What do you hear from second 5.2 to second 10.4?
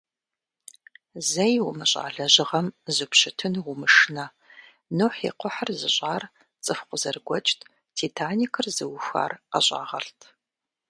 и кхъухьыр зыщӏар цӏыху къызэрыгуэкӏт, «Титаникыр» зыухуар ӏэщӏагъэлӏт.